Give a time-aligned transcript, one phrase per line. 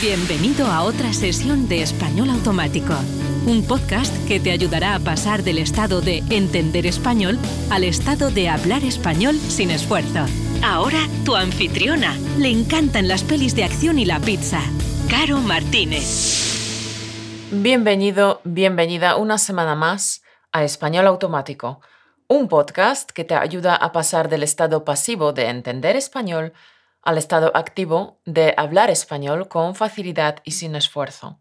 [0.00, 2.94] Bienvenido a otra sesión de Español Automático,
[3.46, 7.38] un podcast que te ayudará a pasar del estado de entender español
[7.68, 10.24] al estado de hablar español sin esfuerzo.
[10.64, 12.16] Ahora tu anfitriona.
[12.38, 14.62] Le encantan las pelis de acción y la pizza.
[15.10, 17.50] Caro Martínez.
[17.52, 21.82] Bienvenido, bienvenida una semana más a Español Automático,
[22.26, 26.54] un podcast que te ayuda a pasar del estado pasivo de entender español
[27.02, 31.40] al estado activo de hablar español con facilidad y sin esfuerzo.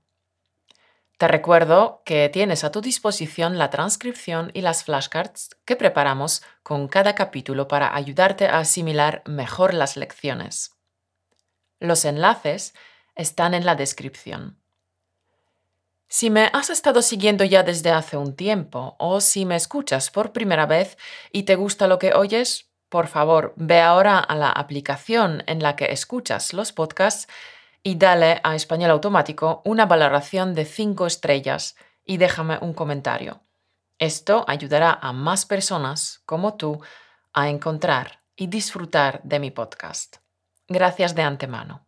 [1.17, 6.87] Te recuerdo que tienes a tu disposición la transcripción y las flashcards que preparamos con
[6.87, 10.77] cada capítulo para ayudarte a asimilar mejor las lecciones.
[11.81, 12.73] Los enlaces
[13.15, 14.59] están en la descripción.
[16.07, 20.31] Si me has estado siguiendo ya desde hace un tiempo o si me escuchas por
[20.31, 20.97] primera vez
[21.33, 25.75] y te gusta lo que oyes, por favor, ve ahora a la aplicación en la
[25.75, 27.27] que escuchas los podcasts
[27.83, 33.41] y dale a Español Automático una valoración de 5 estrellas y déjame un comentario.
[33.99, 36.81] Esto ayudará a más personas como tú
[37.31, 40.17] a encontrar y disfrutar de mi podcast.
[40.67, 41.85] Gracias de antemano.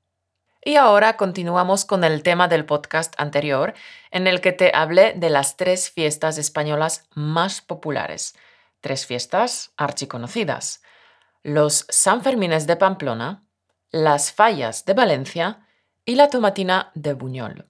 [0.63, 3.73] Y ahora continuamos con el tema del podcast anterior,
[4.11, 8.35] en el que te hablé de las tres fiestas españolas más populares.
[8.81, 10.83] Tres fiestas archiconocidas
[11.43, 13.43] los Sanfermines de Pamplona,
[13.89, 15.67] las Fallas de Valencia
[16.05, 17.67] y la Tomatina de Buñol.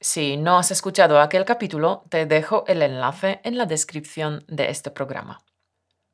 [0.00, 4.90] Si no has escuchado aquel capítulo, te dejo el enlace en la descripción de este
[4.90, 5.44] programa.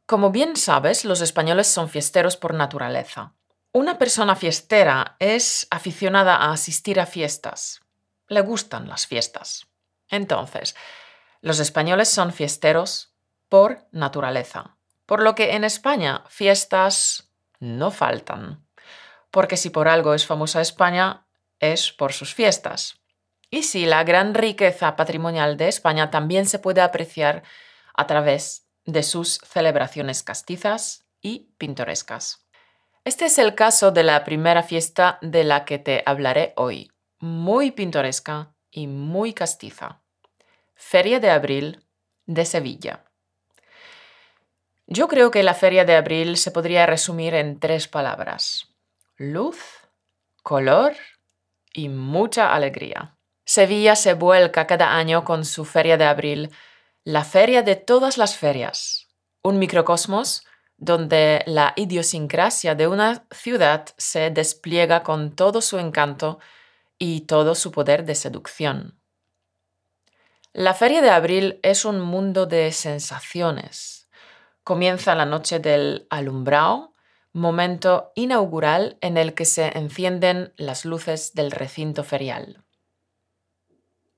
[0.07, 3.35] Como bien sabes, los españoles son fiesteros por naturaleza.
[3.73, 7.81] Una persona fiestera es aficionada a asistir a fiestas.
[8.27, 9.67] Le gustan las fiestas.
[10.09, 10.75] Entonces,
[11.41, 13.15] los españoles son fiesteros
[13.49, 14.77] por naturaleza.
[15.11, 18.65] Por lo que en España fiestas no faltan.
[19.33, 21.27] Porque si por algo es famosa España,
[21.59, 23.01] es por sus fiestas.
[23.51, 27.43] Y si la gran riqueza patrimonial de España también se puede apreciar
[27.93, 32.47] a través de sus celebraciones castizas y pintorescas.
[33.05, 37.73] Este es el caso de la primera fiesta de la que te hablaré hoy, muy
[37.73, 40.03] pintoresca y muy castiza.
[40.77, 41.85] Feria de Abril
[42.27, 43.10] de Sevilla.
[44.93, 48.75] Yo creo que la feria de abril se podría resumir en tres palabras.
[49.17, 49.57] Luz,
[50.43, 50.97] color
[51.73, 53.17] y mucha alegría.
[53.45, 56.51] Sevilla se vuelca cada año con su feria de abril,
[57.05, 59.07] la feria de todas las ferias,
[59.45, 60.45] un microcosmos
[60.77, 66.41] donde la idiosincrasia de una ciudad se despliega con todo su encanto
[66.99, 69.01] y todo su poder de seducción.
[70.53, 74.00] La feria de abril es un mundo de sensaciones,
[74.71, 76.95] Comienza la noche del alumbrao,
[77.33, 82.63] momento inaugural en el que se encienden las luces del recinto ferial.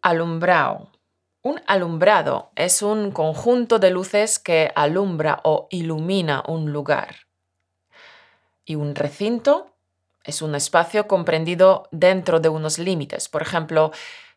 [0.02, 0.92] Alumbrao.
[1.40, 7.16] Un alumbrado es un conjunto de luces que alumbra o ilumina un lugar.
[8.66, 9.74] Y un recinto
[10.22, 13.30] es un espacio comprendido dentro de unos límites.
[13.30, 13.90] Por ejemplo,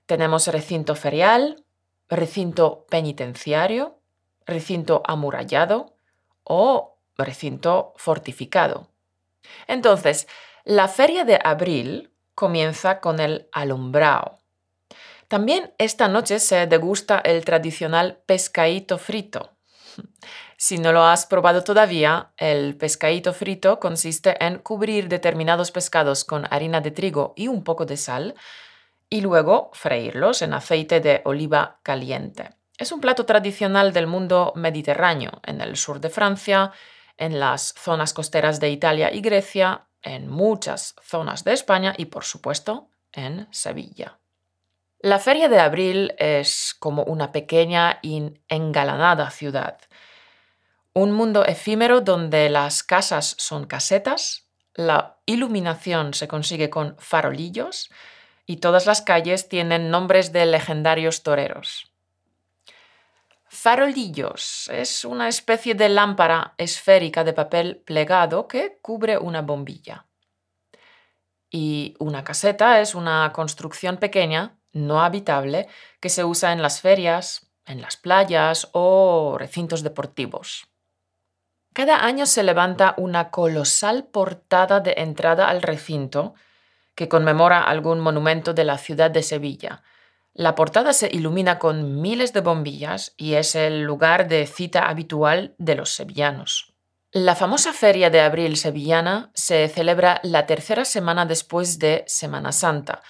[0.06, 1.66] tenemos recinto ferial,
[2.08, 4.00] recinto penitenciario,
[4.46, 5.95] recinto amurallado,
[6.46, 8.88] o recinto fortificado.
[9.68, 10.28] Entonces,
[10.64, 14.40] la feria de abril comienza con el alumbrao.
[15.28, 19.52] También esta noche se degusta el tradicional pescadito frito.
[20.58, 26.48] Si no lo has probado todavía, el pescadito frito consiste en cubrir determinados pescados con
[26.50, 28.36] harina de trigo y un poco de sal
[29.10, 32.52] y luego freírlos en aceite de oliva caliente.
[32.78, 36.72] Es un plato tradicional del mundo mediterráneo, en el sur de Francia,
[37.18, 42.26] en las zonas costeras de Italia y Grecia, en muchas zonas de España y, por
[42.26, 44.20] supuesto, en Sevilla.
[45.00, 49.78] La feria de abril es como una pequeña y engalanada ciudad,
[50.94, 57.90] un mundo efímero donde las casas son casetas, la iluminación se consigue con farolillos
[58.46, 61.95] y todas las calles tienen nombres de legendarios toreros.
[63.56, 70.06] Farolillos es una especie de lámpara esférica de papel plegado que cubre una bombilla.
[71.50, 75.68] Y una caseta es una construcción pequeña, no habitable,
[76.02, 80.68] que se usa en las ferias, en las playas o recintos deportivos.
[81.74, 86.36] Cada año se levanta una colosal portada de entrada al recinto
[86.94, 89.82] que conmemora algún monumento de la ciudad de Sevilla,
[90.36, 95.56] la portada se ilumina con miles de bombillas y es el lugar de cita habitual
[95.58, 96.74] de los sevillanos.
[97.14, 103.02] La famosa Feria de Abril sevillana se celebra la tercera semana después de Semana Santa,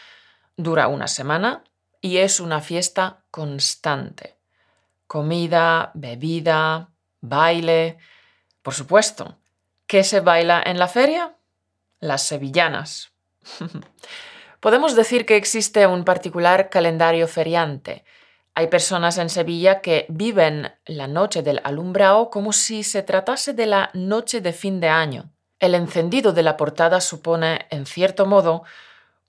[0.55, 1.63] dura una semana
[1.99, 4.37] y es una fiesta constante.
[5.07, 6.91] Comida, bebida,
[7.21, 7.97] baile.
[8.61, 9.39] Por supuesto,
[9.87, 11.35] ¿qué se baila en la feria?
[11.99, 13.09] Las sevillanas.
[14.65, 18.03] Podemos decir que existe un particular calendario feriante.
[18.55, 23.67] Hay personas en Sevilla que viven la noche del alumbrado como si se tratase de
[23.67, 25.29] la noche de fin de año.
[25.59, 28.63] El encendido de la portada supone, en cierto modo,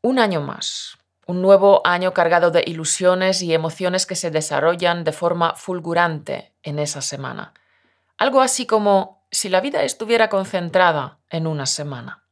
[0.01, 0.97] un año más,
[1.27, 6.79] un nuevo año cargado de ilusiones y emociones que se desarrollan de forma fulgurante en
[6.79, 7.53] esa semana.
[8.17, 12.26] Algo así como si la vida estuviera concentrada en una semana.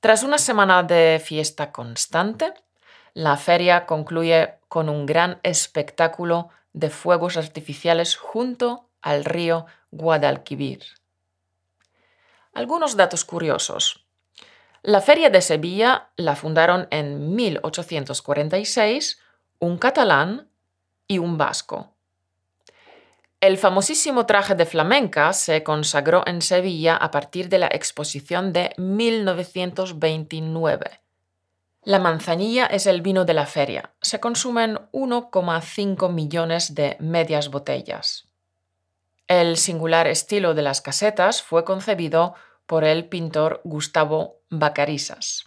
[0.00, 2.54] Tras una semana de fiesta constante,
[3.12, 10.84] la feria concluye con un gran espectáculo de fuegos artificiales junto al río Guadalquivir.
[12.54, 14.06] Algunos datos curiosos.
[14.82, 19.20] La Feria de Sevilla la fundaron en 1846
[19.58, 20.48] un catalán
[21.06, 21.94] y un vasco.
[23.40, 28.74] El famosísimo traje de flamenca se consagró en Sevilla a partir de la exposición de
[28.76, 31.00] 1929.
[31.84, 33.94] La manzanilla es el vino de la feria.
[34.02, 38.26] Se consumen 1,5 millones de medias botellas.
[39.26, 42.34] El singular estilo de las casetas fue concebido
[42.66, 45.46] por el pintor Gustavo Bacarisas.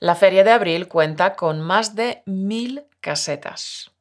[0.00, 3.93] La Feria de Abril cuenta con más de mil casetas.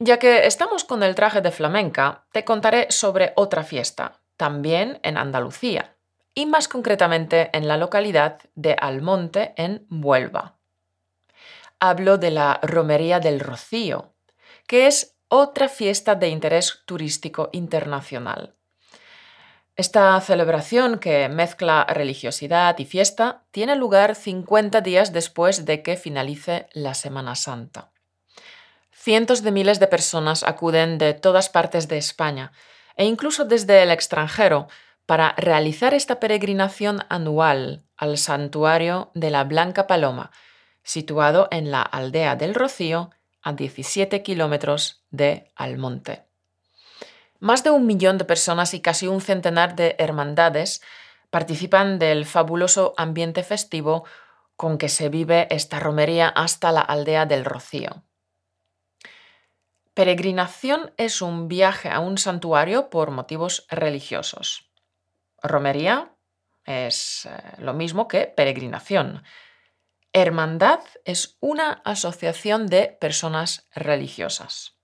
[0.00, 5.16] Ya que estamos con el traje de flamenca, te contaré sobre otra fiesta, también en
[5.16, 5.96] Andalucía,
[6.34, 10.56] y más concretamente en la localidad de Almonte, en Huelva.
[11.80, 14.14] Hablo de la Romería del Rocío,
[14.68, 18.54] que es otra fiesta de interés turístico internacional.
[19.74, 26.68] Esta celebración, que mezcla religiosidad y fiesta, tiene lugar 50 días después de que finalice
[26.72, 27.90] la Semana Santa.
[29.08, 32.52] Cientos de miles de personas acuden de todas partes de España
[32.94, 34.68] e incluso desde el extranjero
[35.06, 40.30] para realizar esta peregrinación anual al santuario de la Blanca Paloma,
[40.82, 43.08] situado en la aldea del Rocío,
[43.40, 46.26] a 17 kilómetros de Almonte.
[47.40, 50.82] Más de un millón de personas y casi un centenar de hermandades
[51.30, 54.04] participan del fabuloso ambiente festivo
[54.54, 58.02] con que se vive esta romería hasta la aldea del Rocío.
[59.98, 64.70] Peregrinación es un viaje a un santuario por motivos religiosos.
[65.42, 66.12] Romería
[66.64, 69.24] es eh, lo mismo que peregrinación.
[70.12, 74.76] Hermandad es una asociación de personas religiosas.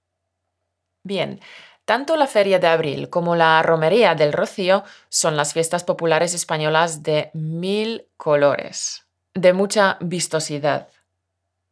[1.04, 1.38] Bien,
[1.84, 7.04] tanto la Feria de Abril como la Romería del Rocío son las fiestas populares españolas
[7.04, 10.88] de mil colores, de mucha vistosidad.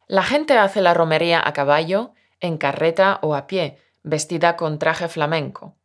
[0.07, 2.13] La gente hace la romería a caballo,
[2.43, 5.75] en carreta o a pie, vestida con traje flamenco.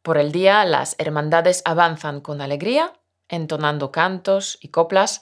[0.00, 2.92] Por el día las hermandades avanzan con alegría,
[3.28, 5.20] entonando cantos y coplas,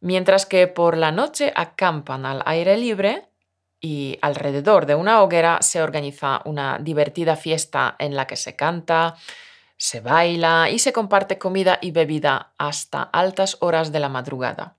[0.00, 3.28] mientras que por la noche acampan al aire libre
[3.80, 9.14] y alrededor de una hoguera se organiza una divertida fiesta en la que se canta,
[9.76, 14.74] se baila y se comparte comida y bebida hasta altas horas de la madrugada.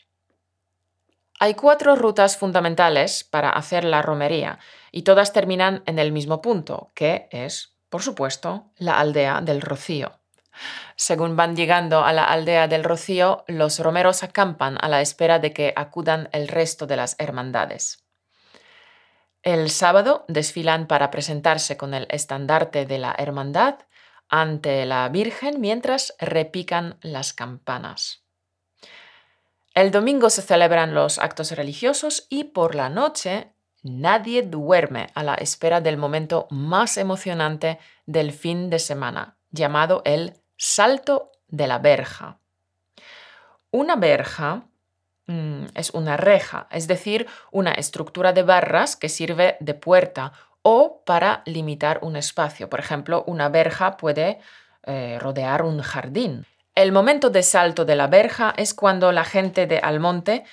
[1.39, 4.59] Hay cuatro rutas fundamentales para hacer la romería
[4.91, 10.19] y todas terminan en el mismo punto, que es, por supuesto, la aldea del Rocío.
[10.95, 15.51] Según van llegando a la aldea del Rocío, los romeros acampan a la espera de
[15.51, 18.05] que acudan el resto de las hermandades.
[19.43, 23.75] El sábado desfilan para presentarse con el estandarte de la hermandad
[24.29, 28.24] ante la Virgen mientras repican las campanas.
[29.75, 33.53] El domingo se celebran los actos religiosos y por la noche
[33.83, 37.77] nadie duerme a la espera del momento más emocionante
[38.07, 42.39] del fin de semana, llamado el Salto de la Verja.
[43.69, 44.65] Una verja
[45.27, 51.01] Mm, es una reja, es decir, una estructura de barras que sirve de puerta o
[51.05, 52.69] para limitar un espacio.
[52.69, 54.39] Por ejemplo, una verja puede
[54.83, 56.45] eh, rodear un jardín.
[56.75, 60.43] El momento de salto de la verja es cuando la gente de Almonte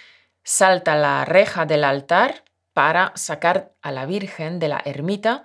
[0.45, 5.43] salta la reja del altar para sacar a la Virgen de la ermita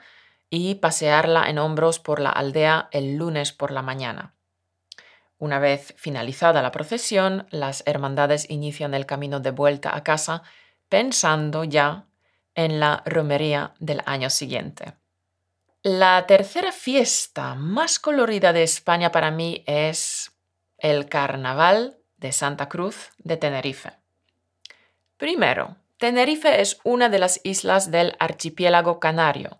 [0.51, 4.35] y pasearla en hombros por la aldea el lunes por la mañana.
[5.39, 10.43] Una vez finalizada la procesión, las hermandades inician el camino de vuelta a casa
[10.89, 12.05] pensando ya
[12.53, 14.93] en la romería del año siguiente.
[15.81, 20.31] La tercera fiesta más colorida de España para mí es
[20.77, 23.93] el Carnaval de Santa Cruz de Tenerife.
[25.17, 29.59] Primero, Tenerife es una de las islas del archipiélago canario.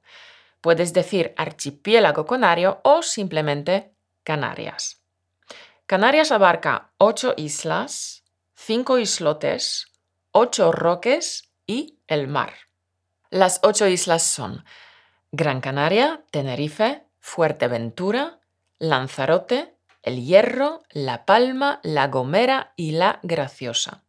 [0.62, 3.94] Puedes decir archipiélago canario o simplemente
[4.24, 5.02] Canarias.
[5.86, 8.24] Canarias abarca ocho islas,
[8.56, 9.88] cinco islotes,
[10.32, 12.54] ocho roques y el mar.
[13.30, 14.66] Las ocho islas son
[15.32, 18.40] Gran Canaria, Tenerife, Fuerteventura,
[18.80, 24.04] Lanzarote, El Hierro, La Palma, La Gomera y La Graciosa.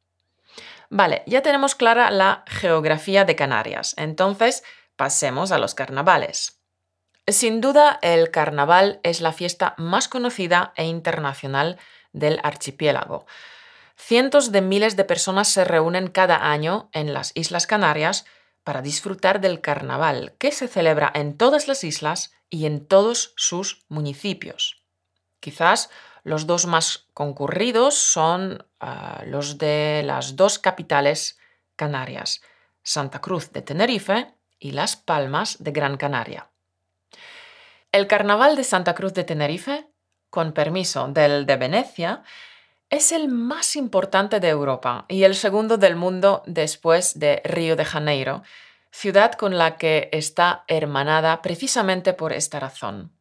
[0.90, 4.64] Vale, ya tenemos clara la geografía de Canarias, entonces
[4.96, 6.62] pasemos a los carnavales.
[7.26, 11.78] Sin duda, el carnaval es la fiesta más conocida e internacional
[12.12, 13.26] del archipiélago.
[13.96, 18.24] Cientos de miles de personas se reúnen cada año en las Islas Canarias
[18.64, 23.84] para disfrutar del carnaval, que se celebra en todas las islas y en todos sus
[23.88, 24.77] municipios.
[25.40, 25.90] Quizás
[26.24, 31.38] los dos más concurridos son ah, los de las dos capitales
[31.76, 32.42] canarias,
[32.82, 36.50] Santa Cruz de Tenerife y Las Palmas de Gran Canaria.
[37.92, 39.88] El Carnaval de Santa Cruz de Tenerife,
[40.28, 42.22] con permiso del de Venecia,
[42.90, 47.84] es el más importante de Europa y el segundo del mundo después de Río de
[47.84, 48.42] Janeiro,
[48.90, 53.12] ciudad con la que está hermanada precisamente por esta razón.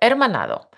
[0.00, 0.70] Hermanado.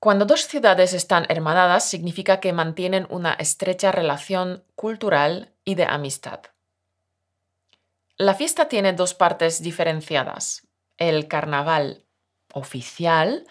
[0.00, 6.40] Cuando dos ciudades están hermanadas significa que mantienen una estrecha relación cultural y de amistad.
[8.16, 12.04] La fiesta tiene dos partes diferenciadas, el carnaval
[12.52, 13.46] oficial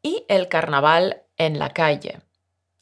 [0.00, 2.20] y el carnaval en la calle.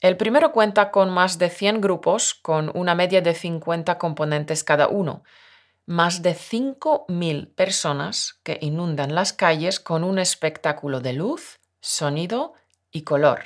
[0.01, 4.89] El primero cuenta con más de 100 grupos, con una media de 50 componentes cada
[4.89, 5.23] uno,
[5.87, 12.55] más de 5.000 personas que inundan las calles con un espectáculo de luz, sonido
[12.93, 13.45] y color.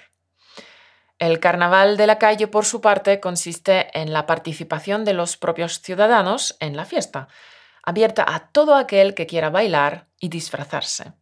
[1.19, 5.81] El carnaval de la calle, por su parte, consiste en la participación de los propios
[5.81, 7.29] ciudadanos en la fiesta,
[7.83, 11.15] abierta a todo aquel que quiera bailar y disfrazarse.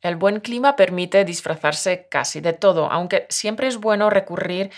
[0.00, 4.70] El buen clima permite disfrazarse casi de todo, aunque siempre es bueno recurrir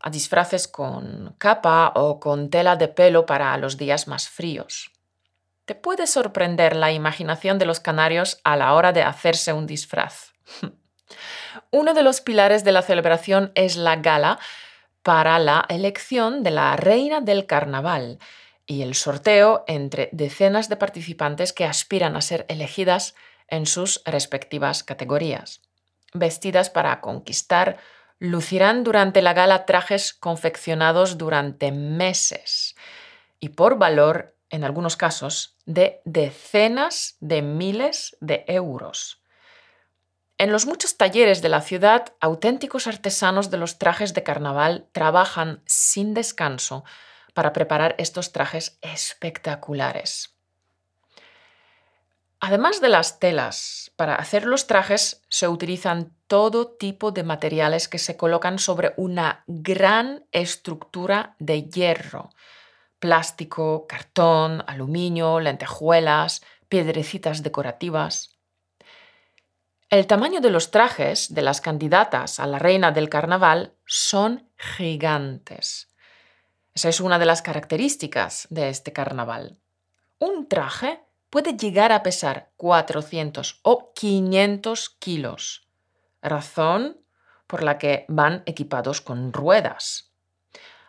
[0.00, 4.90] a disfraces con capa o con tela de pelo para los días más fríos.
[5.64, 10.32] Te puede sorprender la imaginación de los canarios a la hora de hacerse un disfraz.
[11.70, 14.38] Uno de los pilares de la celebración es la gala
[15.02, 18.18] para la elección de la reina del carnaval
[18.66, 23.14] y el sorteo entre decenas de participantes que aspiran a ser elegidas
[23.48, 25.62] en sus respectivas categorías.
[26.12, 27.78] Vestidas para conquistar,
[28.18, 32.76] lucirán durante la gala trajes confeccionados durante meses
[33.40, 39.22] y por valor, en algunos casos, de decenas de miles de euros.
[40.38, 45.62] En los muchos talleres de la ciudad, auténticos artesanos de los trajes de carnaval trabajan
[45.66, 46.84] sin descanso
[47.34, 50.36] para preparar estos trajes espectaculares.
[52.38, 57.98] Además de las telas, para hacer los trajes se utilizan todo tipo de materiales que
[57.98, 62.30] se colocan sobre una gran estructura de hierro.
[63.00, 68.37] Plástico, cartón, aluminio, lentejuelas, piedrecitas decorativas.
[69.90, 75.88] El tamaño de los trajes de las candidatas a la reina del carnaval son gigantes.
[76.74, 79.56] Esa es una de las características de este carnaval.
[80.18, 85.66] Un traje puede llegar a pesar 400 o 500 kilos,
[86.20, 87.00] razón
[87.46, 90.12] por la que van equipados con ruedas.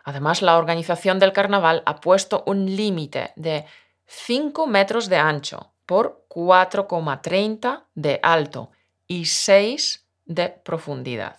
[0.04, 3.64] Además, la organización del carnaval ha puesto un límite de
[4.04, 8.72] 5 metros de ancho por 4,30 de alto
[9.10, 11.36] y 6 de profundidad.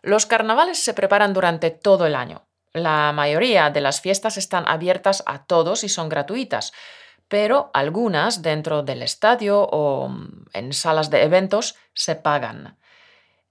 [0.00, 2.46] Los carnavales se preparan durante todo el año.
[2.72, 6.72] La mayoría de las fiestas están abiertas a todos y son gratuitas,
[7.28, 12.78] pero algunas dentro del estadio o mm, en salas de eventos se pagan.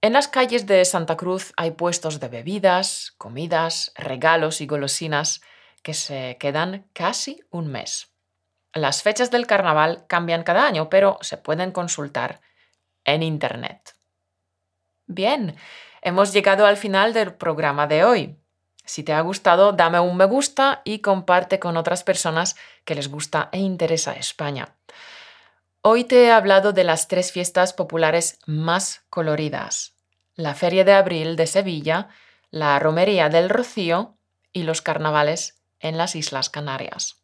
[0.00, 5.42] En las calles de Santa Cruz hay puestos de bebidas, comidas, regalos y golosinas
[5.84, 8.08] que se quedan casi un mes.
[8.72, 12.40] Las fechas del carnaval cambian cada año, pero se pueden consultar
[13.04, 13.94] en Internet.
[15.06, 15.56] Bien,
[16.02, 18.36] hemos llegado al final del programa de hoy.
[18.84, 23.08] Si te ha gustado, dame un me gusta y comparte con otras personas que les
[23.08, 24.76] gusta e interesa España.
[25.80, 29.94] Hoy te he hablado de las tres fiestas populares más coloridas.
[30.34, 32.08] La Feria de Abril de Sevilla,
[32.50, 34.16] la Romería del Rocío
[34.52, 37.22] y los carnavales en las Islas Canarias.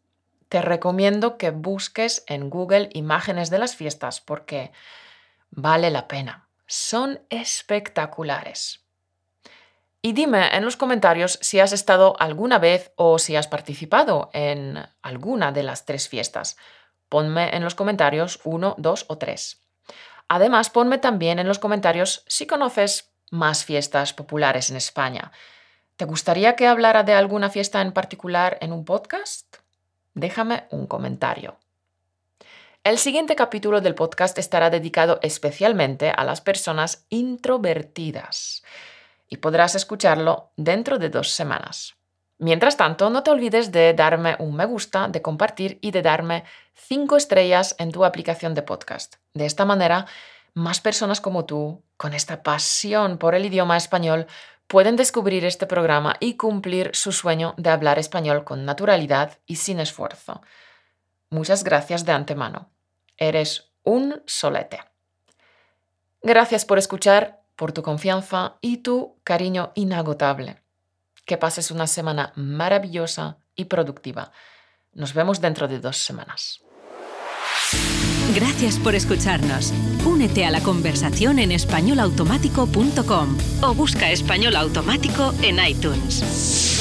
[0.49, 4.73] Te recomiendo que busques en Google imágenes de las fiestas porque
[5.51, 6.49] vale la pena.
[6.67, 8.85] Son espectaculares.
[10.03, 14.79] Y dime en los comentarios si has estado alguna vez o si has participado en
[15.03, 16.57] alguna de las tres fiestas.
[17.09, 19.61] Ponme en los comentarios uno, dos o tres.
[20.29, 25.33] Además, ponme también en los comentarios si conoces más fiestas populares en España.
[25.97, 29.57] ¿Te gustaría que hablara de alguna fiesta en particular en un podcast?
[30.15, 31.59] Déjame un comentario.
[32.83, 38.63] El siguiente capítulo del podcast estará dedicado especialmente a las personas introvertidas
[39.29, 41.97] y podrás escucharlo dentro de dos semanas.
[42.39, 46.45] Mientras tanto, no te olvides de darme un me gusta, de compartir y de darme
[46.73, 49.17] cinco estrellas en tu aplicación de podcast.
[49.35, 50.07] De esta manera,
[50.55, 54.27] más personas como tú, con esta pasión por el idioma español,
[54.67, 59.81] pueden descubrir este programa y cumplir su sueño de hablar español con naturalidad y sin
[59.81, 60.41] esfuerzo.
[61.31, 62.71] Muchas gracias de antemano.
[63.17, 64.81] Eres un solete.
[66.23, 70.63] Gracias por escuchar, por tu confianza y tu cariño inagotable.
[71.25, 74.33] Que pases una semana maravillosa y productiva.
[74.93, 76.63] Nos vemos dentro de dos semanas.
[78.35, 79.73] Gracias por escucharnos.
[80.05, 86.80] Únete a la conversación en españolautomático.com o busca español automático en iTunes.